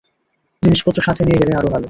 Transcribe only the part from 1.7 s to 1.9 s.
ভালো।